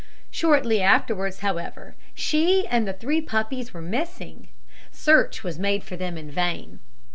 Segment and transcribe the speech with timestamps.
[0.31, 4.47] Shortly afterwards, however, she and the three puppies were missing.
[4.91, 6.79] Search was made for them in vain.